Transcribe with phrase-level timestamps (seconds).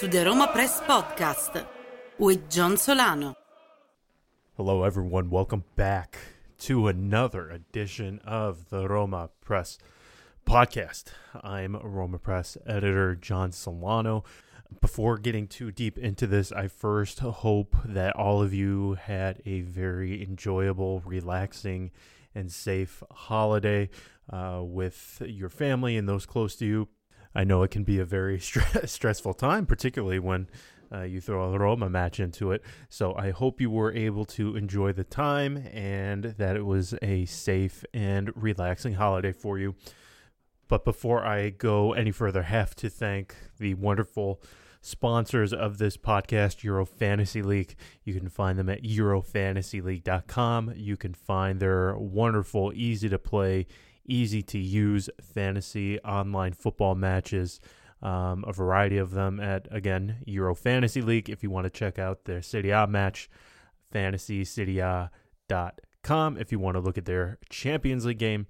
[0.00, 1.62] to the Roma Press Podcast
[2.16, 3.36] with John Solano.
[4.56, 5.28] Hello, everyone.
[5.28, 6.16] Welcome back
[6.60, 9.76] to another edition of the Roma Press
[10.46, 11.08] Podcast.
[11.42, 14.24] I'm Roma Press editor John Solano.
[14.80, 19.60] Before getting too deep into this, I first hope that all of you had a
[19.60, 21.90] very enjoyable, relaxing,
[22.34, 23.90] and safe holiday
[24.32, 26.88] uh, with your family and those close to you.
[27.34, 28.38] I know it can be a very
[28.84, 30.48] stressful time, particularly when
[30.92, 32.62] uh, you throw a Roma match into it.
[32.88, 37.24] So I hope you were able to enjoy the time and that it was a
[37.26, 39.76] safe and relaxing holiday for you.
[40.68, 44.42] But before I go any further, I have to thank the wonderful
[44.80, 47.76] sponsors of this podcast, Euro Fantasy League.
[48.04, 50.74] You can find them at eurofantasyleague.com.
[50.76, 53.66] You can find their wonderful, easy to play,
[54.06, 57.60] easy to use fantasy online football matches.
[58.02, 61.28] Um, a variety of them at again Euro Fantasy League.
[61.28, 63.28] If you want to check out their Serie A match,
[63.92, 66.38] fantasyserie.com.
[66.38, 68.46] If you want to look at their Champions League game,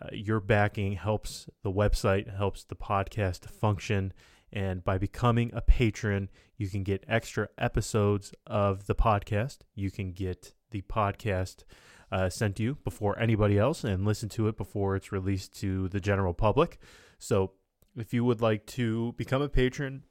[0.00, 4.12] uh, your backing helps the website, helps the podcast function,
[4.52, 9.58] and by becoming a patron, you can get extra episodes of the podcast.
[9.74, 11.64] You can get the podcast
[12.12, 15.88] uh, sent to you before anybody else and listen to it before it's released to
[15.88, 16.78] the general public.
[17.18, 17.52] So,
[17.96, 20.04] if you would like to become a patron,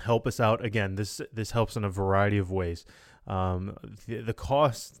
[0.00, 0.64] help us out.
[0.64, 2.84] Again, this this helps in a variety of ways.
[3.26, 3.76] Um,
[4.06, 5.00] the, the costs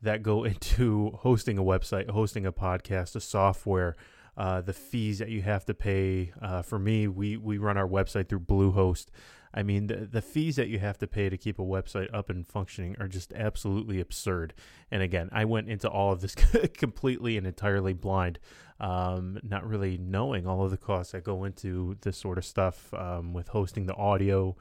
[0.00, 3.96] that go into hosting a website, hosting a podcast, a software,
[4.36, 6.32] uh, the fees that you have to pay.
[6.40, 9.06] Uh, for me, we we run our website through Bluehost.
[9.54, 12.30] I mean, the, the fees that you have to pay to keep a website up
[12.30, 14.54] and functioning are just absolutely absurd.
[14.90, 16.34] And again, I went into all of this
[16.74, 18.38] completely and entirely blind,
[18.80, 22.92] um, not really knowing all of the costs that go into this sort of stuff
[22.94, 24.56] um, with hosting the audio,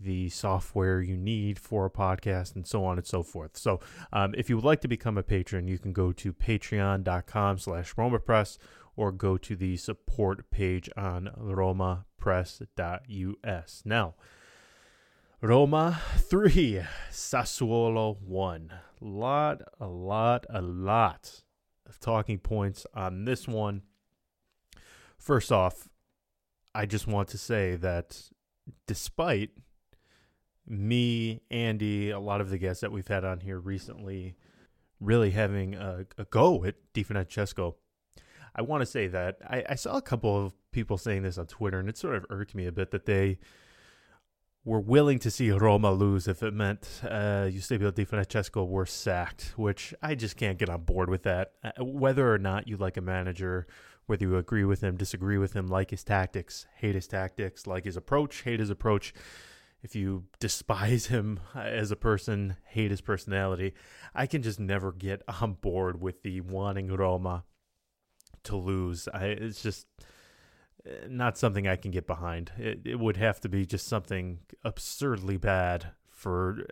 [0.00, 3.56] the software you need for a podcast and so on and so forth.
[3.56, 3.78] So
[4.12, 7.94] um, if you would like to become a patron, you can go to patreon.com slash
[7.94, 8.58] romapress
[8.96, 13.82] or go to the support page on romapress.us.
[13.84, 14.14] Now,
[15.40, 18.72] Roma 3, Sassuolo 1.
[18.72, 21.42] A lot, a lot, a lot
[21.86, 23.82] of talking points on this one.
[25.18, 25.88] First off,
[26.74, 28.30] I just want to say that
[28.86, 29.50] despite
[30.66, 34.36] me, Andy, a lot of the guests that we've had on here recently
[35.00, 37.76] really having a, a go at Di Francesco,
[38.54, 41.46] I want to say that I, I saw a couple of people saying this on
[41.46, 43.38] Twitter, and it sort of irked me a bit that they
[44.64, 49.52] were willing to see Roma lose if it meant uh, Eusebio Di Francesco were sacked,
[49.56, 51.52] which I just can't get on board with that.
[51.62, 53.66] Uh, whether or not you like a manager,
[54.06, 57.84] whether you agree with him, disagree with him, like his tactics, hate his tactics, like
[57.84, 59.12] his approach, hate his approach,
[59.84, 63.74] if you despise him as a person, hate his personality,
[64.14, 67.44] I can just never get on board with the wanting Roma
[68.44, 69.08] to lose.
[69.12, 69.86] I, it's just
[70.86, 72.52] eh, not something I can get behind.
[72.58, 76.66] It, it would have to be just something absurdly bad for.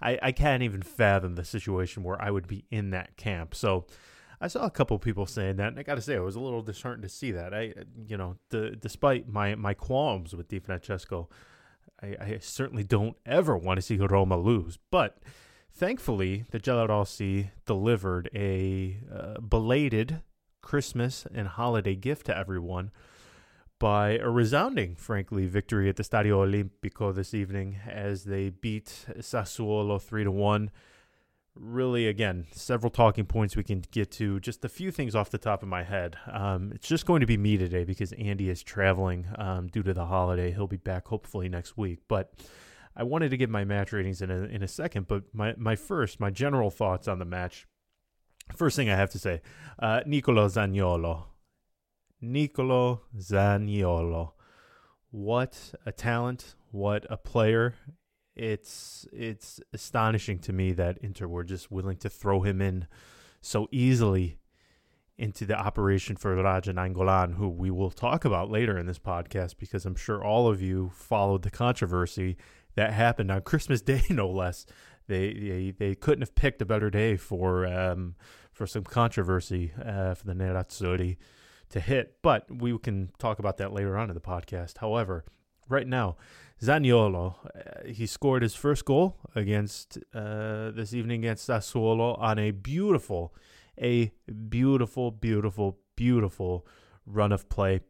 [0.00, 3.54] I, I can't even fathom the situation where I would be in that camp.
[3.54, 3.86] So
[4.40, 6.40] I saw a couple people saying that, and I got to say I was a
[6.40, 7.54] little disheartened to see that.
[7.54, 7.74] I,
[8.06, 11.28] you know, the, despite my my qualms with Di Francesco,
[12.02, 15.18] I, I certainly don't ever want to see Roma lose, but.
[15.78, 20.22] Thankfully, the Giallorossi delivered a uh, belated
[20.66, 22.90] Christmas and holiday gift to everyone
[23.78, 30.02] by a resounding, frankly, victory at the Stadio Olimpico this evening as they beat Sassuolo
[30.02, 30.72] 3 to 1.
[31.54, 34.40] Really, again, several talking points we can get to.
[34.40, 36.16] Just a few things off the top of my head.
[36.28, 39.94] Um, it's just going to be me today because Andy is traveling um, due to
[39.94, 40.50] the holiday.
[40.50, 42.00] He'll be back hopefully next week.
[42.08, 42.32] But
[42.96, 45.06] I wanted to give my match ratings in a, in a second.
[45.06, 47.68] But my, my first, my general thoughts on the match
[48.54, 49.42] First thing I have to say,
[49.78, 51.24] uh, Nicolo Zaniolo.
[52.20, 54.32] Nicolo Zaniolo.
[55.10, 57.74] What a talent, what a player.
[58.34, 62.86] It's it's astonishing to me that Inter were just willing to throw him in
[63.40, 64.38] so easily
[65.18, 69.56] into the operation for Radja Nainggolan, who we will talk about later in this podcast
[69.58, 72.36] because I'm sure all of you followed the controversy
[72.74, 74.66] that happened on Christmas Day, no less.
[75.06, 78.16] They they, they couldn't have picked a better day for um,
[78.52, 81.16] for some controversy uh, for the Nerazzurri
[81.70, 84.78] to hit, but we can talk about that later on in the podcast.
[84.78, 85.24] However,
[85.68, 86.16] right now,
[86.62, 92.50] Zaniolo, uh, he scored his first goal against uh, this evening against Sassuolo on a
[92.50, 93.34] beautiful,
[93.80, 94.12] a
[94.48, 96.66] beautiful, beautiful, beautiful
[97.04, 97.80] run of play.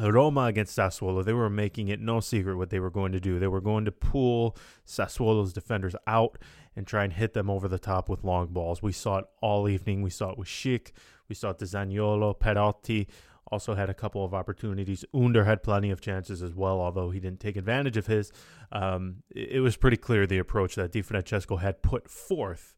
[0.00, 3.38] Roma against Sassuolo, they were making it no secret what they were going to do.
[3.38, 4.56] They were going to pull
[4.86, 6.38] Sassuolo's defenders out
[6.76, 8.82] and try and hit them over the top with long balls.
[8.82, 10.02] We saw it all evening.
[10.02, 10.90] We saw it with Schick.
[11.28, 13.06] We saw it to Zaniolo, Perotti,
[13.48, 15.04] also had a couple of opportunities.
[15.14, 18.32] Under had plenty of chances as well, although he didn't take advantage of his.
[18.72, 22.74] Um, it, was pretty clear the approach that Di Francesco had put forth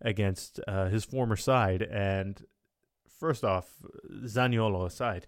[0.00, 1.82] against uh, his former side.
[1.82, 2.44] And
[3.18, 3.66] first off,
[4.24, 5.26] Zaniolo aside,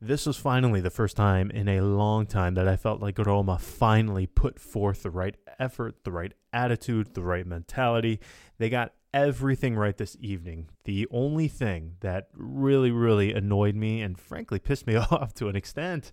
[0.00, 3.58] this was finally the first time in a long time that I felt like Roma
[3.58, 8.20] finally put forth the right effort, the right attitude, the right mentality.
[8.58, 10.68] They got everything right this evening.
[10.84, 15.56] The only thing that really, really annoyed me and frankly pissed me off to an
[15.56, 16.12] extent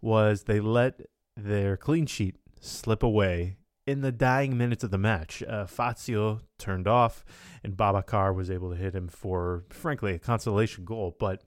[0.00, 1.00] was they let
[1.36, 5.42] their clean sheet slip away in the dying minutes of the match.
[5.42, 7.24] Uh, Fazio turned off,
[7.64, 11.16] and Babacar was able to hit him for, frankly, a consolation goal.
[11.18, 11.42] But,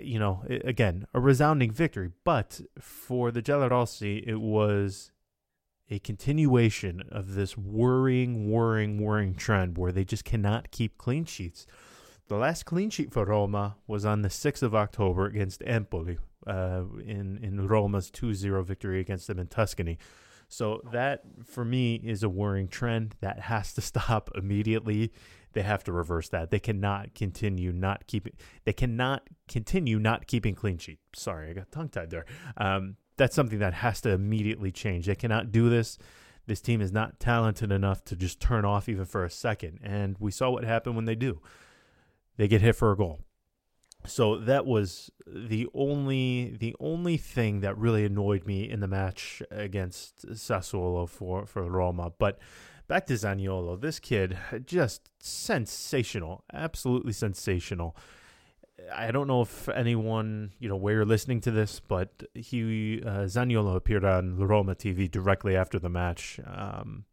[0.00, 2.10] you know, again, a resounding victory.
[2.24, 5.12] But for the Giallorossi, it was
[5.88, 11.66] a continuation of this worrying, worrying, worrying trend where they just cannot keep clean sheets.
[12.28, 16.82] The last clean sheet for Roma was on the 6th of October against Empoli uh,
[17.04, 19.98] in, in Roma's 2 0 victory against them in Tuscany.
[20.48, 25.12] So that, for me, is a worrying trend that has to stop immediately.
[25.56, 26.50] They have to reverse that.
[26.50, 28.34] They cannot continue not keeping.
[28.66, 30.98] They cannot continue not keeping clean sheet.
[31.14, 32.26] Sorry, I got tongue tied there.
[32.58, 35.06] Um, that's something that has to immediately change.
[35.06, 35.96] They cannot do this.
[36.44, 39.80] This team is not talented enough to just turn off even for a second.
[39.82, 41.40] And we saw what happened when they do.
[42.36, 43.20] They get hit for a goal.
[44.04, 49.42] So that was the only the only thing that really annoyed me in the match
[49.50, 52.12] against Sassuolo for, for Roma.
[52.18, 52.38] But
[52.88, 57.96] back to Zaniolo, this kid just sensational, absolutely sensational.
[58.94, 63.24] I don't know if anyone, you know, where you're listening to this, but he uh,
[63.24, 66.38] Zaniolo appeared on Roma TV directly after the match.
[66.46, 67.04] Um,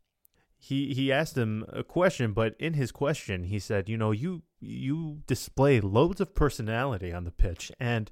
[0.63, 4.43] he he asked him a question, but in his question, he said, "You know, you
[4.59, 8.11] you display loads of personality on the pitch, and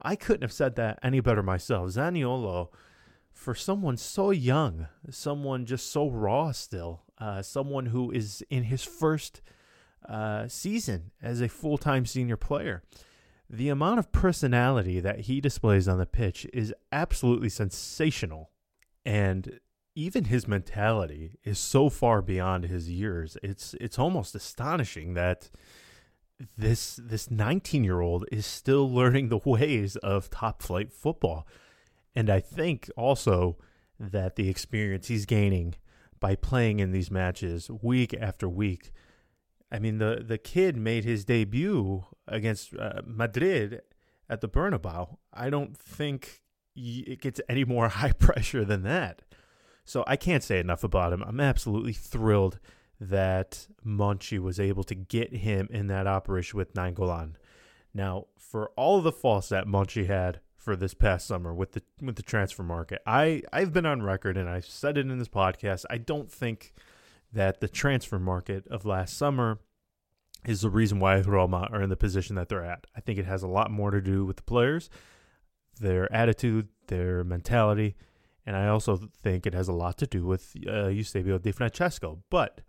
[0.00, 2.68] I couldn't have said that any better myself." Zaniolo,
[3.34, 8.84] for someone so young, someone just so raw still, uh, someone who is in his
[8.84, 9.42] first
[10.08, 12.82] uh, season as a full time senior player.
[13.50, 18.50] The amount of personality that he displays on the pitch is absolutely sensational.
[19.04, 19.60] And
[19.94, 23.36] even his mentality is so far beyond his years.
[23.42, 25.50] It's it's almost astonishing that
[26.56, 31.46] this this 19 year old is still learning the ways of top flight football.
[32.14, 33.56] And I think also
[33.98, 35.74] that the experience he's gaining
[36.20, 38.92] by playing in these matches week after week
[39.74, 43.82] I mean, the the kid made his debut against uh, Madrid
[44.30, 45.16] at the Bernabeu.
[45.32, 46.42] I don't think
[46.76, 49.22] it gets any more high pressure than that.
[49.84, 51.24] So I can't say enough about him.
[51.26, 52.60] I'm absolutely thrilled
[53.00, 57.34] that Monchi was able to get him in that operation with Nainggolan.
[57.92, 61.82] Now, for all of the faults that Monchi had for this past summer with the
[62.00, 65.28] with the transfer market, I I've been on record and I've said it in this
[65.28, 65.84] podcast.
[65.90, 66.72] I don't think
[67.32, 69.58] that the transfer market of last summer
[70.46, 72.86] is the reason why Roma are in the position that they're at.
[72.96, 74.88] I think it has a lot more to do with the players,
[75.80, 77.96] their attitude, their mentality,
[78.46, 82.22] and I also think it has a lot to do with uh, Eusebio Francesco.
[82.30, 82.62] But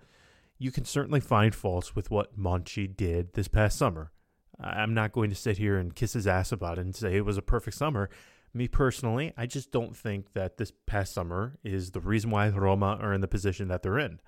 [0.57, 4.11] you can certainly find faults with what Monchi did this past summer.
[4.59, 7.25] I'm not going to sit here and kiss his ass about it and say it
[7.25, 8.09] was a perfect summer.
[8.53, 12.97] Me personally, I just don't think that this past summer is the reason why Roma
[13.01, 14.21] are in the position that they're in.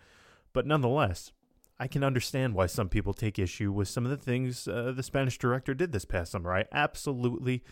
[0.51, 1.31] But nonetheless,
[1.79, 5.03] I can understand why some people take issue with some of the things uh, the
[5.03, 6.53] Spanish director did this past summer.
[6.53, 7.63] I absolutely,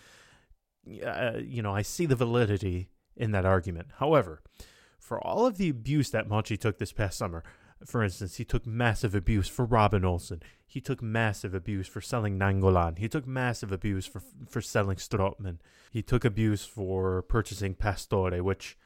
[1.06, 3.88] uh, you know, I see the validity in that argument.
[3.98, 4.42] However,
[5.00, 7.44] for all of the abuse that Monchi took this past summer,
[7.84, 10.42] for instance, he took massive abuse for Robin Olsen.
[10.66, 12.98] He took massive abuse for selling Nainggolan.
[12.98, 15.58] He took massive abuse for for selling Strootman.
[15.92, 18.78] He took abuse for purchasing Pastore, which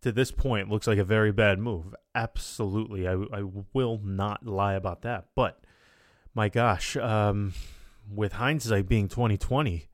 [0.00, 1.94] to this point looks like a very bad move.
[2.14, 3.06] Absolutely.
[3.08, 5.26] I, I will not lie about that.
[5.34, 5.60] But
[6.34, 7.52] my gosh, um,
[8.08, 9.88] with hindsight being 2020,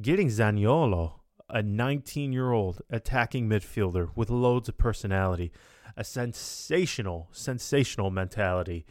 [0.00, 1.14] getting Zaniolo,
[1.48, 5.52] a 19 year old attacking midfielder with loads of personality,
[5.96, 8.84] a sensational, sensational mentality.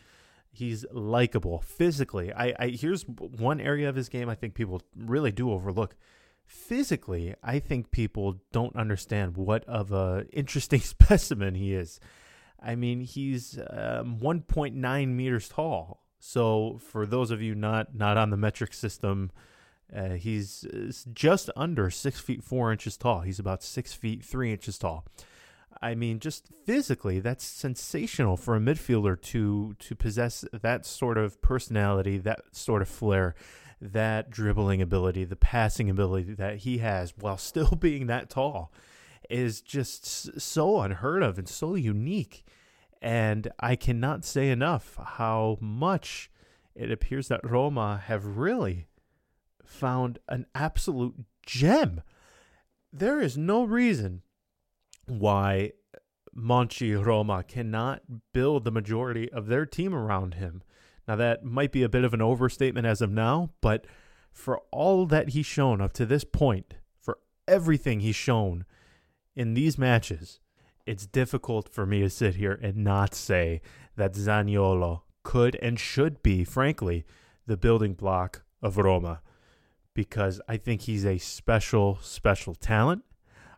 [0.52, 2.34] He's likable physically.
[2.34, 5.96] I, I here's one area of his game I think people really do overlook.
[6.46, 12.00] Physically, I think people don't understand what of a interesting specimen he is.
[12.62, 16.02] I mean, he's um, 1.9 meters tall.
[16.20, 19.32] So for those of you not not on the metric system,
[19.96, 20.66] uh, he's
[21.14, 23.22] just under six feet four inches tall.
[23.22, 25.06] He's about six feet three inches tall.
[25.82, 31.41] I mean, just physically, that's sensational for a midfielder to to possess that sort of
[31.41, 33.36] personality, that sort of flair,
[33.82, 38.72] that dribbling ability, the passing ability that he has while still being that tall
[39.29, 42.46] is just so unheard of and so unique.
[43.01, 46.32] And I cannot say enough how much
[46.75, 48.88] it appears that Roma have really
[49.63, 51.15] found an absolute
[51.46, 52.01] gem.
[52.91, 54.22] There is no reason
[55.08, 55.72] why
[56.36, 58.02] Monchi Roma cannot
[58.34, 60.64] build the majority of their team around him.
[61.08, 63.86] Now, that might be a bit of an overstatement as of now, but
[64.32, 68.66] for all that he's shown up to this point, for everything he's shown
[69.36, 70.40] in these matches,
[70.86, 73.62] it's difficult for me to sit here and not say
[73.96, 77.06] that Zaniolo could and should be, frankly,
[77.48, 79.22] the building block of Roma
[79.94, 83.04] because I think he's a special, special talent.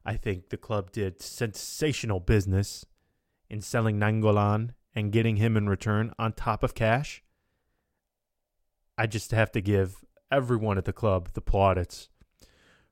[0.08, 2.86] I think the club did sensational business
[3.50, 7.22] in selling Nainggolan and getting him in return on top of cash.
[8.98, 12.08] I just have to give everyone at the club the plaudits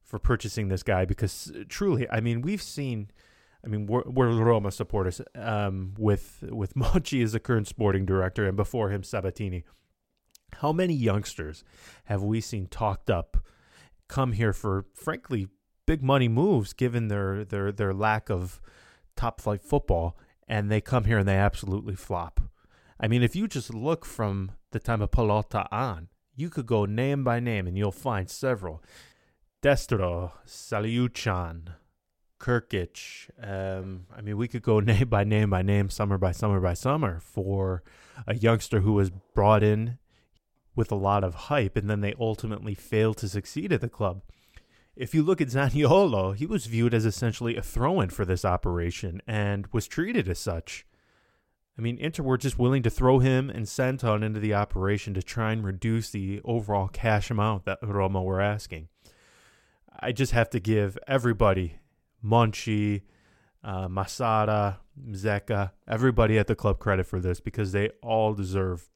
[0.03, 3.09] for purchasing this guy because uh, truly, I mean, we've seen.
[3.63, 8.45] I mean, we're, we're Roma supporters um, with with Monchi as the current sporting director,
[8.45, 9.63] and before him Sabatini.
[10.59, 11.63] How many youngsters
[12.05, 13.37] have we seen talked up
[14.07, 15.47] come here for, frankly,
[15.85, 18.61] big money moves given their, their, their lack of
[19.15, 22.41] top flight football, and they come here and they absolutely flop?
[22.99, 26.85] I mean, if you just look from the time of Pallotta on, you could go
[26.85, 28.83] name by name and you'll find several.
[29.61, 31.69] Destro, Saliuchan,
[32.39, 33.29] Krkic.
[33.41, 36.73] Um, I mean, we could go name by name by name, summer by summer by
[36.73, 37.83] summer for
[38.27, 39.97] a youngster who was brought in
[40.75, 44.21] with a lot of hype, and then they ultimately failed to succeed at the club.
[44.95, 48.45] If you look at Zaniolo, he was viewed as essentially a throw in for this
[48.45, 50.85] operation and was treated as such.
[51.77, 55.21] I mean, Inter were just willing to throw him and Santon into the operation to
[55.21, 58.87] try and reduce the overall cash amount that Roma were asking.
[59.99, 61.79] I just have to give everybody,
[62.23, 63.01] Monchi,
[63.63, 64.77] uh, Massara,
[65.11, 68.89] Zecca, everybody at the club credit for this because they all deserve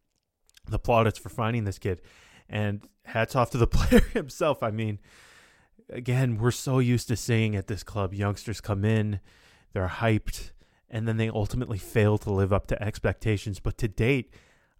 [0.65, 2.01] the plaudits for finding this kid.
[2.47, 4.63] And hats off to the player himself.
[4.63, 4.99] I mean,
[5.89, 9.19] again, we're so used to seeing at this club youngsters come in,
[9.73, 10.51] they're hyped,
[10.89, 13.59] and then they ultimately fail to live up to expectations.
[13.59, 14.33] But to date,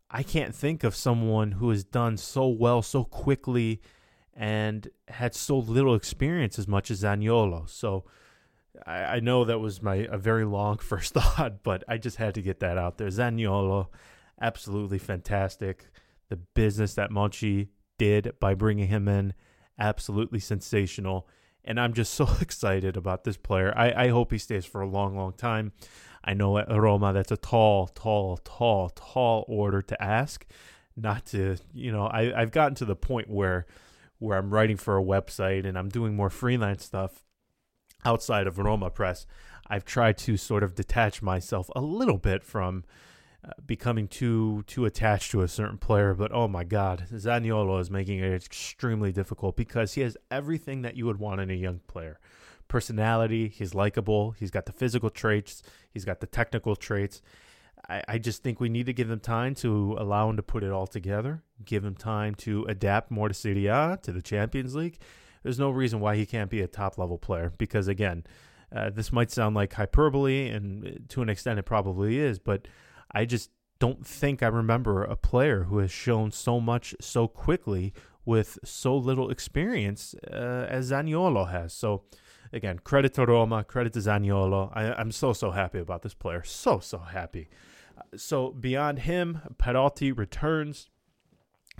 [0.09, 3.81] I can't think of someone who has done so well so quickly
[4.33, 7.69] and had so little experience as much as Zaniolo.
[7.69, 8.05] So
[8.85, 12.35] I, I know that was my a very long first thought, but I just had
[12.35, 13.09] to get that out there.
[13.09, 13.87] Zaniolo
[14.41, 15.89] absolutely fantastic.
[16.29, 19.33] The business that Monchi did by bringing him in,
[19.79, 21.27] absolutely sensational.
[21.63, 23.73] And I'm just so excited about this player.
[23.75, 25.71] I, I hope he stays for a long, long time.
[26.23, 30.45] I know at Roma that's a tall, tall, tall, tall order to ask.
[30.95, 33.65] Not to, you know, I, I've gotten to the point where
[34.19, 37.23] where I'm writing for a website and I'm doing more freelance stuff
[38.03, 39.25] outside of Roma Press.
[39.67, 42.83] I've tried to sort of detach myself a little bit from
[43.43, 46.13] uh, becoming too too attached to a certain player.
[46.13, 50.97] But oh my God, Zaniolo is making it extremely difficult because he has everything that
[50.97, 52.19] you would want in a young player.
[52.67, 54.31] Personality, he's likable.
[54.31, 55.63] He's got the physical traits.
[55.89, 57.21] He's got the technical traits.
[57.87, 60.63] I, I just think we need to give him time to allow him to put
[60.63, 61.41] it all together.
[61.63, 64.99] Give him time to adapt more to Serie A, to the Champions League.
[65.43, 68.25] There's no reason why he can't be a top level player because again,
[68.75, 72.67] uh, this might sound like hyperbole, and to an extent, it probably is, but
[73.11, 73.49] I just
[73.79, 77.93] don't think I remember a player who has shown so much so quickly
[78.25, 81.73] with so little experience uh, as Zaniolo has.
[81.73, 82.03] So,
[82.51, 84.71] again, credit to Roma, credit to Zaniolo.
[84.73, 86.43] I, am so, so happy about this player.
[86.43, 87.49] So, so happy.
[87.97, 90.89] Uh, so, beyond him, Perotti returns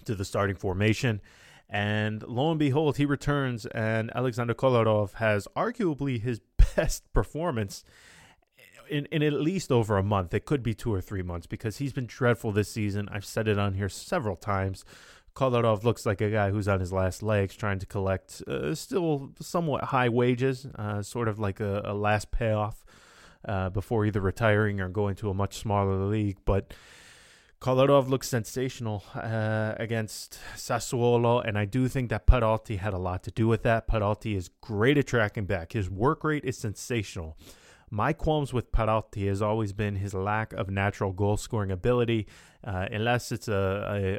[0.06, 1.22] to the starting formation.
[1.70, 6.40] And lo and behold, he returns, and Alexander Kolarov has arguably his
[6.76, 7.84] best performance
[8.90, 10.34] in, in at least over a month.
[10.34, 13.08] It could be two or three months because he's been dreadful this season.
[13.12, 14.86] I've said it on here several times.
[15.36, 19.32] Kolarov looks like a guy who's on his last legs, trying to collect uh, still
[19.40, 22.84] somewhat high wages, uh, sort of like a, a last payoff
[23.48, 26.38] uh, before either retiring or going to a much smaller league.
[26.46, 26.74] But
[27.62, 33.24] Kolarov looks sensational uh, against Sassuolo, and I do think that Perotti had a lot
[33.24, 33.88] to do with that.
[33.88, 35.74] Perotti is great at tracking back.
[35.74, 37.38] His work rate is sensational.
[37.90, 42.28] My qualms with Perotti has always been his lack of natural goal scoring ability.
[42.64, 43.54] Uh, unless it's a,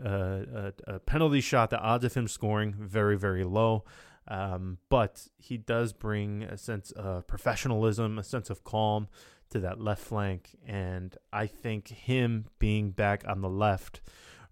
[0.05, 3.85] a, a, a, penalty shot, the odds of him scoring very, very low.
[4.29, 9.09] Um, but he does bring a sense of professionalism, a sense of calm
[9.50, 10.57] to that left flank.
[10.67, 14.00] And I think him being back on the left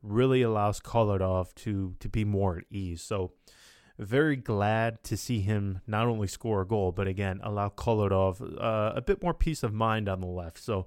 [0.02, 3.02] really allows Kolarov to, to be more at ease.
[3.02, 3.32] So,
[3.98, 8.92] very glad to see him not only score a goal, but again, allow Kolarov uh,
[8.94, 10.58] a bit more peace of mind on the left.
[10.62, 10.86] So,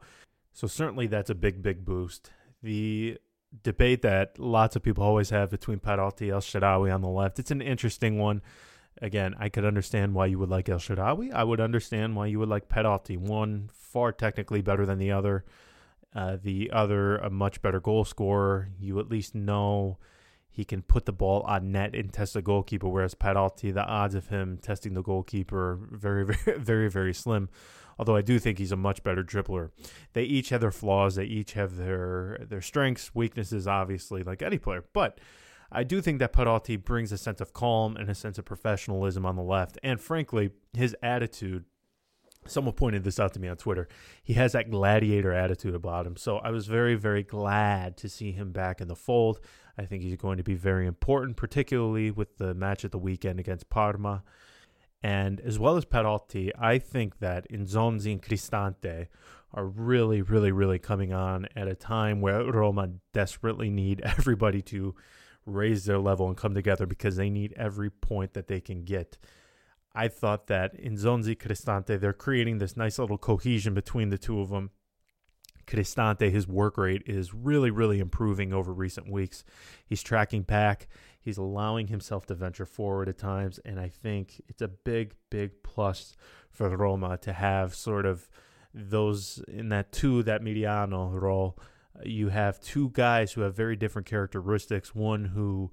[0.53, 2.31] so certainly that's a big, big boost.
[2.63, 3.17] The
[3.63, 7.51] debate that lots of people always have between Perotti El Shaarawy on the left, it's
[7.51, 8.41] an interesting one.
[9.01, 11.33] Again, I could understand why you would like El Shaarawy.
[11.33, 13.17] I would understand why you would like Perotti.
[13.17, 15.43] One far technically better than the other.
[16.13, 18.69] Uh, the other a much better goal scorer.
[18.79, 19.97] You at least know
[20.51, 22.87] he can put the ball on net and test the goalkeeper.
[22.87, 27.49] Whereas Perotti, the odds of him testing the goalkeeper are very, very, very, very slim.
[27.97, 29.69] Although I do think he's a much better dribbler.
[30.13, 31.15] They each have their flaws.
[31.15, 34.83] They each have their their strengths, weaknesses, obviously, like any player.
[34.91, 35.19] But
[35.71, 39.25] I do think that Perotti brings a sense of calm and a sense of professionalism
[39.25, 39.77] on the left.
[39.83, 41.65] And frankly, his attitude
[42.47, 43.87] someone pointed this out to me on Twitter.
[44.23, 46.17] He has that gladiator attitude about him.
[46.17, 49.39] So I was very, very glad to see him back in the fold.
[49.77, 53.39] I think he's going to be very important, particularly with the match at the weekend
[53.39, 54.23] against Parma.
[55.03, 59.07] And as well as Perotti, I think that Nzonzi and Cristante
[59.53, 64.95] are really, really, really coming on at a time where Roma desperately need everybody to
[65.45, 69.17] raise their level and come together because they need every point that they can get.
[69.93, 74.49] I thought that Nzonzi Cristante, they're creating this nice little cohesion between the two of
[74.49, 74.71] them.
[75.71, 79.45] Cristante, his work rate is really, really improving over recent weeks.
[79.85, 80.87] He's tracking back.
[81.19, 83.59] He's allowing himself to venture forward at times.
[83.63, 86.13] And I think it's a big, big plus
[86.49, 88.29] for Roma to have sort of
[88.73, 91.57] those in that two, that mediano role.
[92.03, 94.93] You have two guys who have very different characteristics.
[94.93, 95.71] One who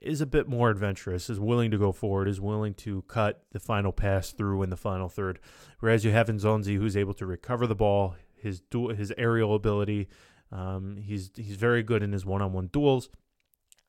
[0.00, 3.58] is a bit more adventurous, is willing to go forward, is willing to cut the
[3.58, 5.38] final pass through in the final third.
[5.80, 10.08] Whereas you have Nzonzi, who's able to recover the ball, his dual, his aerial ability.
[10.52, 13.08] Um, he's he's very good in his one-on-one duels.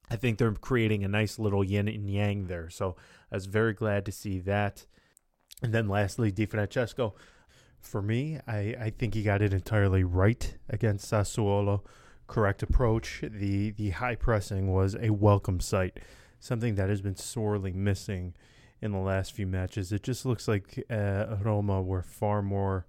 [0.09, 2.69] I think they're creating a nice little yin and yang there.
[2.69, 2.95] So
[3.31, 4.87] I was very glad to see that.
[5.61, 7.15] And then lastly, Di Francesco.
[7.79, 11.81] For me, I, I think he got it entirely right against Sassuolo
[12.27, 13.23] correct approach.
[13.23, 15.99] The the high pressing was a welcome sight,
[16.39, 18.33] something that has been sorely missing
[18.81, 19.91] in the last few matches.
[19.91, 22.85] It just looks like uh, Roma were far more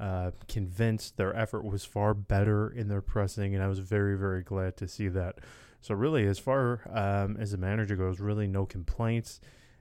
[0.00, 1.16] uh, convinced.
[1.16, 4.88] Their effort was far better in their pressing, and I was very very glad to
[4.88, 5.38] see that.
[5.80, 9.40] So really, as far um, as the manager goes, really no complaints.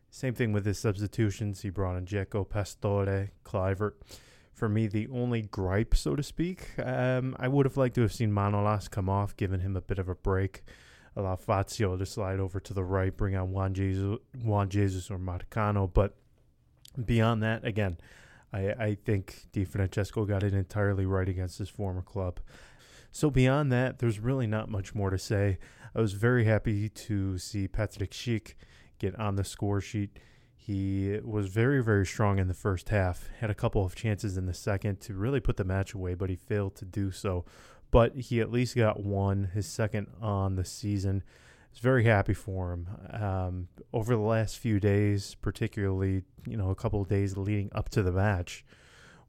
[0.10, 1.62] Same thing with his substitutions.
[1.62, 3.94] He brought in Dzeko, Pastore, Kluivert
[4.54, 8.14] for me, the only gripe, so to speak, um, I would have liked to have
[8.14, 10.64] seen Manolas come off, giving him a bit of a break,
[11.16, 15.18] allow Fazio to slide over to the right, bring on Juan Jesus, Juan Jesus or
[15.18, 15.92] Marcano.
[15.92, 16.16] But
[17.04, 17.98] beyond that, again,
[18.54, 22.40] I, I think Di Francesco got it entirely right against his former club.
[23.12, 25.58] So beyond that, there's really not much more to say.
[25.96, 28.56] I was very happy to see Patrick Schick
[29.00, 30.18] get on the score sheet.
[30.56, 33.30] He was very, very strong in the first half.
[33.40, 36.30] Had a couple of chances in the second to really put the match away, but
[36.30, 37.44] he failed to do so.
[37.92, 41.24] But he at least got one, his second on the season.
[41.74, 42.88] Was very happy for him.
[43.12, 47.90] Um, over the last few days, particularly, you know, a couple of days leading up
[47.90, 48.64] to the match,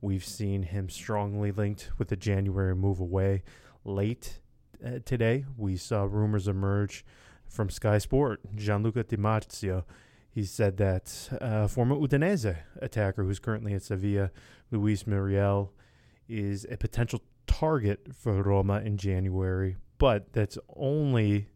[0.00, 3.42] we've seen him strongly linked with the January move away.
[3.84, 4.40] Late
[4.84, 7.04] uh, today, we saw rumors emerge
[7.48, 8.40] from Sky Sport.
[8.54, 9.84] Gianluca Di Marzio
[10.34, 14.32] he said that uh, former Udinese attacker who's currently at Sevilla,
[14.72, 15.72] Luis Muriel,
[16.28, 21.46] is a potential target for Roma in January, but that's only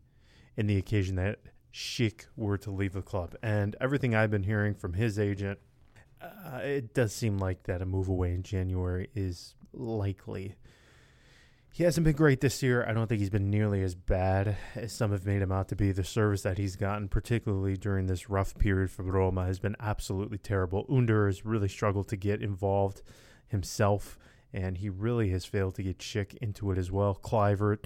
[0.58, 1.38] in the occasion that
[1.72, 3.34] Schick were to leave the club.
[3.42, 5.58] And everything I've been hearing from his agent,
[6.20, 10.56] uh, it does seem like that a move away in January is likely
[11.78, 12.84] he hasn't been great this year.
[12.84, 15.76] I don't think he's been nearly as bad as some have made him out to
[15.76, 15.92] be.
[15.92, 20.38] The service that he's gotten, particularly during this rough period for Roma, has been absolutely
[20.38, 20.86] terrible.
[20.90, 23.02] Under has really struggled to get involved
[23.46, 24.18] himself,
[24.52, 27.14] and he really has failed to get Schick into it as well.
[27.14, 27.84] Kluivert,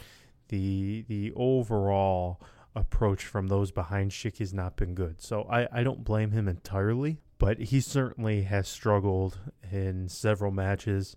[0.48, 2.40] the the overall
[2.74, 5.20] approach from those behind Schick has not been good.
[5.20, 9.38] So I, I don't blame him entirely, but he certainly has struggled
[9.70, 11.16] in several matches.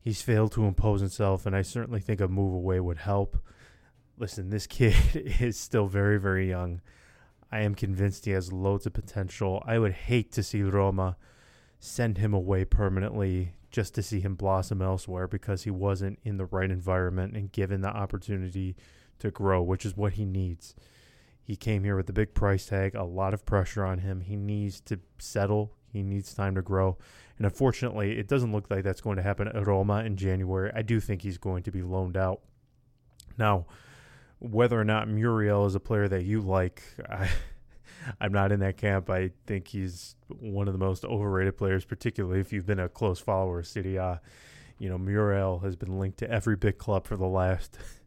[0.00, 3.38] He's failed to impose himself, and I certainly think a move away would help.
[4.18, 4.94] Listen, this kid
[5.40, 6.80] is still very, very young.
[7.50, 9.62] I am convinced he has loads of potential.
[9.64, 11.16] I would hate to see Roma
[11.78, 16.46] send him away permanently just to see him blossom elsewhere because he wasn't in the
[16.46, 18.76] right environment and given the opportunity
[19.18, 20.74] to grow, which is what he needs.
[21.42, 24.22] He came here with a big price tag, a lot of pressure on him.
[24.22, 25.74] He needs to settle.
[25.92, 26.96] He needs time to grow.
[27.36, 30.72] And unfortunately, it doesn't look like that's going to happen at Roma in January.
[30.74, 32.40] I do think he's going to be loaned out.
[33.36, 33.66] Now,
[34.38, 37.28] whether or not Muriel is a player that you like, I,
[38.20, 39.10] I'm not in that camp.
[39.10, 43.20] I think he's one of the most overrated players, particularly if you've been a close
[43.20, 44.20] follower of A.
[44.78, 47.78] You know, Muriel has been linked to every big club for the last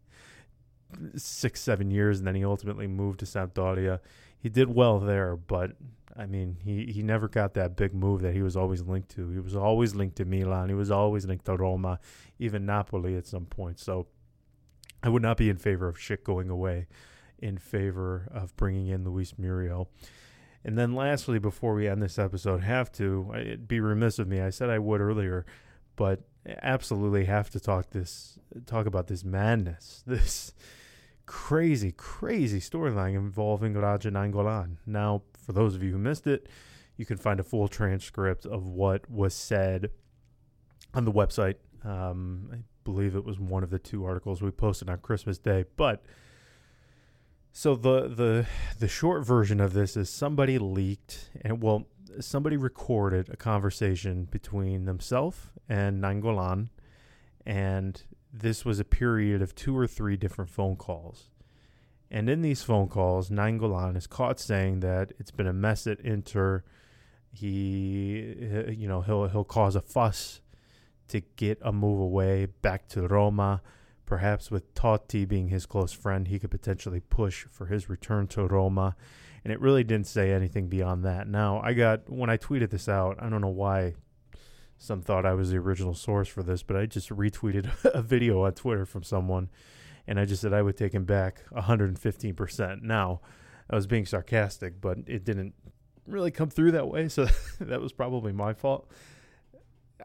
[1.15, 4.00] six, seven years, and then he ultimately moved to Sampdoria.
[4.39, 5.71] He did well there, but
[6.15, 9.30] I mean, he, he never got that big move that he was always linked to.
[9.30, 10.69] He was always linked to Milan.
[10.69, 12.00] He was always linked to Roma,
[12.39, 13.80] even Napoli at some point.
[13.80, 14.08] So
[15.04, 16.88] I would not be in favor of Schick going away
[17.39, 19.89] in favor of bringing in Luis Muriel.
[20.65, 24.41] And then lastly, before we end this episode, have to, it'd be remiss of me.
[24.41, 25.45] I said I would earlier,
[25.95, 26.21] but
[26.62, 30.53] absolutely have to talk this talk about this madness, this
[31.25, 34.77] crazy, crazy storyline involving Radja Nainggolan.
[34.86, 36.47] Now, for those of you who missed it,
[36.95, 39.91] you can find a full transcript of what was said
[40.93, 41.55] on the website.
[41.83, 45.65] Um, I believe it was one of the two articles we posted on Christmas Day,
[45.75, 46.03] but
[47.51, 48.47] so the the
[48.79, 51.88] the short version of this is somebody leaked and well
[52.19, 56.69] somebody recorded a conversation between themselves and Nainggolan,
[57.45, 58.01] and
[58.34, 61.30] this was a period of two or three different phone calls.
[62.10, 65.99] And in these phone calls, Nainggolan is caught saying that it's been a mess at
[66.01, 66.63] Inter.
[67.32, 68.36] He,
[68.69, 70.41] you know, he'll he'll cause a fuss
[71.10, 73.62] to get a move away back to Roma.
[74.06, 78.45] Perhaps with Totti being his close friend, he could potentially push for his return to
[78.45, 78.95] Roma.
[79.47, 81.25] And it really didn't say anything beyond that.
[81.25, 83.93] Now, I got, when I tweeted this out, I don't know why
[84.77, 88.43] some thought I was the original source for this, but I just retweeted a video
[88.43, 89.47] on Twitter from someone.
[90.05, 92.81] And I just said I would take him back 115%.
[92.81, 93.21] Now,
[93.69, 95.53] I was being sarcastic, but it didn't
[96.05, 97.07] really come through that way.
[97.07, 97.29] So
[97.62, 98.91] that was probably my fault.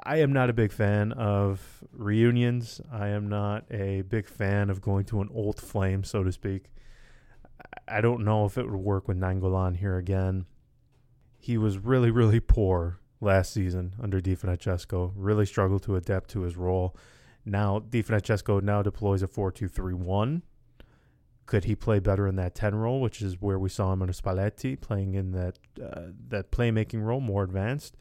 [0.04, 2.80] I am not a big fan of reunions.
[2.92, 6.66] I am not a big fan of going to an old flame, so to speak.
[7.88, 10.46] I don't know if it would work with Nainggolan here again.
[11.38, 15.12] He was really, really poor last season under Di Francesco.
[15.16, 16.96] Really struggled to adapt to his role.
[17.44, 20.42] Now Di Francesco now deploys a 4-2-3-1.
[21.46, 24.14] Could he play better in that 10 role, which is where we saw him under
[24.14, 27.96] Spalletti, playing in that uh, that playmaking role, more advanced?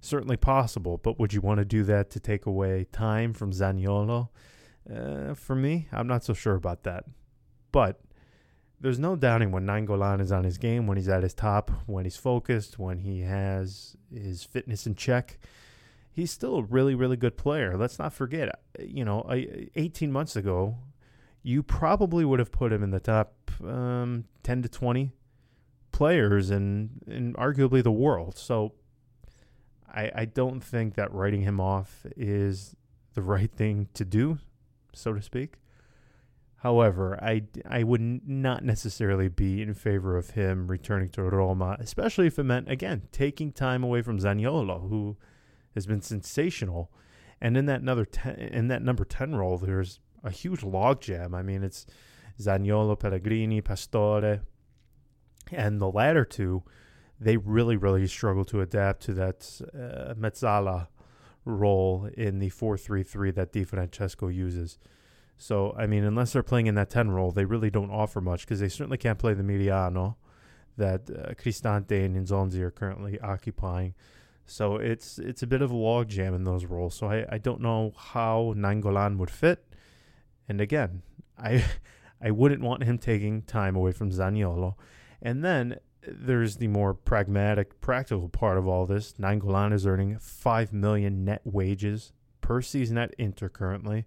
[0.00, 4.28] certainly possible, but would you want to do that to take away time from Zaniolo?
[4.90, 7.04] Uh, for me, I'm not so sure about that.
[7.70, 8.00] But
[8.80, 12.04] there's no doubting when Nainggolan is on his game, when he's at his top, when
[12.04, 15.38] he's focused, when he has his fitness in check.
[16.10, 17.76] He's still a really, really good player.
[17.76, 20.78] Let's not forget, uh, you know, 18 months ago,
[21.42, 25.12] you probably would have put him in the top um, 10 to 20
[25.92, 28.36] players in, in arguably the world.
[28.36, 28.72] So
[29.92, 32.74] I, I don't think that writing him off is
[33.14, 34.38] the right thing to do,
[34.94, 35.54] so to speak.
[36.60, 42.26] However, I, I would not necessarily be in favor of him returning to Roma, especially
[42.26, 45.16] if it meant, again, taking time away from Zaniolo, who
[45.74, 46.92] has been sensational.
[47.40, 51.34] And in that another ten, in that number 10 role, there's a huge logjam.
[51.34, 51.86] I mean, it's
[52.38, 54.40] Zaniolo, Pellegrini, Pastore,
[55.50, 56.62] and the latter two–
[57.20, 60.88] they really, really struggle to adapt to that uh, Mezzala
[61.44, 64.78] role in the 4-3-3 that Di Francesco uses.
[65.40, 68.42] So, I mean, unless they're playing in that 10 role, they really don't offer much
[68.42, 70.16] because they certainly can't play the Mediano
[70.76, 73.94] that uh, Cristante and Nzonzi are currently occupying.
[74.44, 76.94] So it's it's a bit of a logjam in those roles.
[76.94, 79.64] So I, I don't know how Nainggolan would fit.
[80.46, 81.02] And again,
[81.38, 81.64] I
[82.20, 84.74] I wouldn't want him taking time away from Zaniolo.
[85.22, 89.14] And then there's the more pragmatic, practical part of all this.
[89.14, 94.04] Nainggolan is earning five million net wages per season at Inter currently.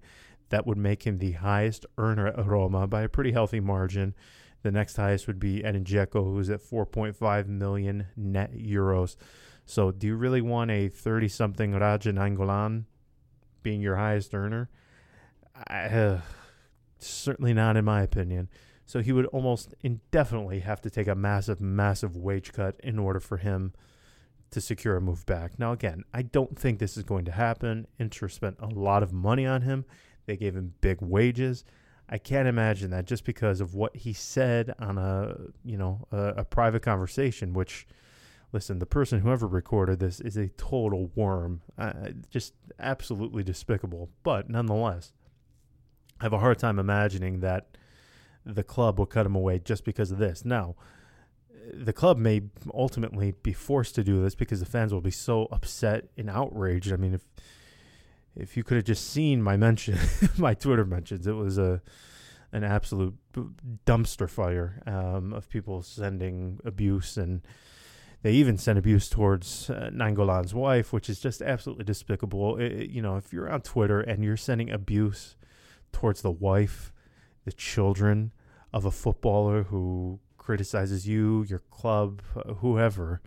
[0.54, 4.14] That would make him the highest earner at Roma by a pretty healthy margin.
[4.62, 9.16] The next highest would be Edin Dzeko, who's at 4.5 million net euros.
[9.66, 12.84] So, do you really want a 30 something Radja Nainggolan
[13.64, 14.70] being your highest earner?
[15.66, 16.22] I, uh,
[17.00, 18.48] certainly not, in my opinion.
[18.86, 23.20] So he would almost indefinitely have to take a massive, massive wage cut in order
[23.20, 23.74] for him
[24.52, 25.58] to secure a move back.
[25.58, 27.88] Now, again, I don't think this is going to happen.
[27.98, 29.86] Inter spent a lot of money on him.
[30.26, 31.66] They gave him big wages.
[32.10, 36.28] I can't imagine that just because of what he said on a you know a,
[36.38, 37.54] a private conversation.
[37.54, 37.88] Which,
[38.52, 44.10] listen, the person whoever recorded this is a total worm, uh, just absolutely despicable.
[44.24, 45.14] But nonetheless,
[46.20, 47.78] I have a hard time imagining that
[48.46, 50.44] the club will cut him away just because of this.
[50.44, 50.76] Now,
[51.74, 52.42] the club may
[52.74, 56.92] ultimately be forced to do this because the fans will be so upset and outraged.
[56.92, 57.22] I mean, if
[58.36, 59.98] if you could have just seen my mention,
[60.38, 61.82] my Twitter mentions, it was a
[62.52, 63.16] an absolute
[63.84, 67.42] dumpster fire um, of people sending abuse, and
[68.22, 72.58] they even sent abuse towards uh, Nainggolan's wife, which is just absolutely despicable.
[72.58, 75.36] It, you know, if you're on Twitter and you're sending abuse
[75.92, 76.94] towards the wife,
[77.44, 78.32] the children
[78.72, 83.22] of a footballer who criticizes you, your club, uh, whoever,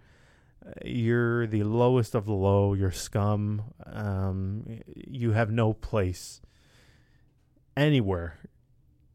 [0.84, 2.74] you're the lowest of the low.
[2.74, 3.62] You're scum.
[3.84, 6.40] Um, you have no place
[7.76, 8.38] anywhere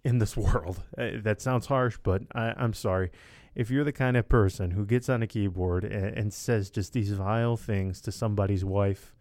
[0.04, 0.82] in this world.
[0.98, 3.12] Uh, that sounds harsh, but I, am sorry.
[3.54, 6.94] If you're the kind of person who gets on a keyboard and, and says just
[6.94, 9.14] these vile things to somebody's wife,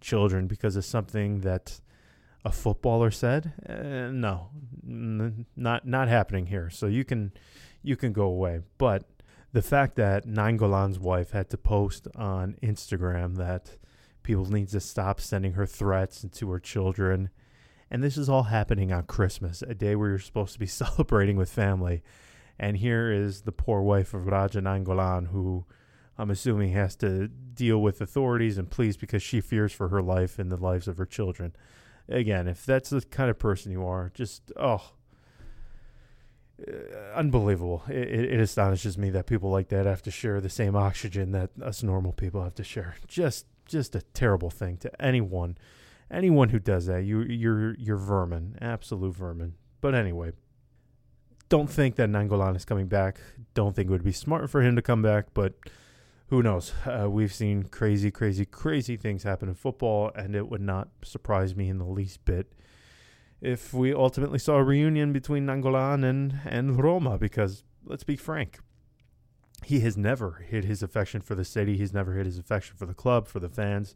[0.00, 1.80] children, because of something that
[2.44, 4.48] a footballer said, uh, no,
[4.86, 6.70] n- not not happening here.
[6.70, 7.32] So you can
[7.82, 9.04] you can go away, but
[9.52, 13.76] the fact that Nainggolan's wife had to post on Instagram that
[14.22, 17.30] people need to stop sending her threats to her children.
[17.90, 21.36] And this is all happening on Christmas, a day where you're supposed to be celebrating
[21.36, 22.02] with family.
[22.58, 25.64] And here is the poor wife of Radja Nainggolan, who
[26.18, 30.38] I'm assuming has to deal with authorities and police because she fears for her life
[30.38, 31.56] and the lives of her children.
[32.08, 34.92] Again, if that's the kind of person you are, just, oh,
[37.14, 37.82] unbelievable.
[37.88, 41.50] It, it, astonishes me that people like that have to share the same oxygen that
[41.62, 42.96] us normal people have to share.
[43.06, 45.56] Just just a terrible thing to anyone.
[46.10, 49.54] Anyone who does that, you you're you're vermin, absolute vermin.
[49.80, 50.32] But anyway,
[51.48, 53.20] don't think that Nainggolan is coming back.
[53.54, 55.54] Don't think it would be smart for him to come back, but
[56.28, 56.72] who knows?
[56.86, 61.56] Uh, we've seen crazy, crazy, crazy things happen in football, and it would not surprise
[61.56, 62.52] me in the least bit
[63.40, 68.58] if we ultimately saw a reunion between Nainggolan and, and Roma, because let's be frank,
[69.64, 71.76] he has never hid his affection for the city.
[71.76, 73.94] He's never hid his affection for the club, for the fans,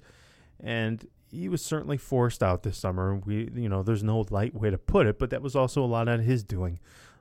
[0.61, 3.17] and he was certainly forced out this summer.
[3.17, 5.87] We, you know, there's no light way to put it, but that was also a
[5.87, 6.79] lot of his doing,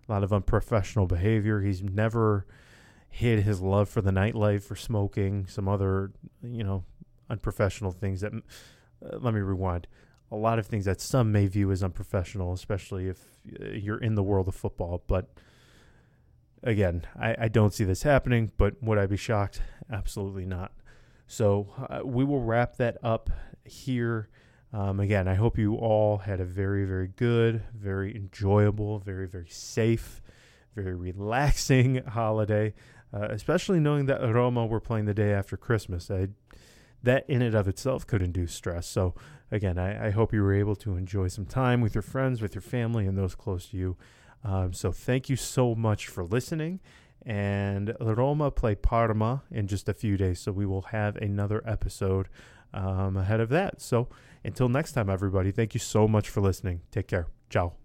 [0.08, 1.62] a lot of unprofessional behavior.
[1.62, 2.46] He's never
[3.10, 6.84] hid his love for the nightlife, for smoking, some other, you know,
[7.30, 8.34] unprofessional things that.
[8.34, 9.86] Uh, let me rewind
[10.34, 13.20] a lot of things that some may view as unprofessional, especially if
[13.62, 15.04] uh, you're in the world of football.
[15.08, 15.30] But
[16.64, 19.62] again, I, I don't see this happening, but would I be shocked?
[19.92, 20.72] Absolutely not.
[21.28, 23.30] So uh, we will wrap that up
[23.64, 24.30] here.
[24.74, 29.50] Um, again, I hope you all had a very, very good, very enjoyable, very, very
[29.50, 30.20] safe,
[30.76, 32.74] very relaxing holiday,
[33.14, 36.10] uh, especially knowing that Roma were playing the day after Christmas.
[36.10, 36.30] I,
[37.04, 38.88] that in and of itself could induce stress.
[38.88, 39.14] So
[39.52, 42.56] again, I, I, hope you were able to enjoy some time with your friends, with
[42.56, 43.98] your family, and those close to you.
[44.44, 46.80] Um, so thank you so much for listening.
[47.26, 52.28] And Roma play Parma in just a few days, so we will have another episode
[52.74, 53.82] um, ahead of that.
[53.82, 54.10] So
[54.44, 56.82] until next time, everybody, thank you so much for listening.
[56.92, 57.28] Take care.
[57.50, 57.83] Ciao.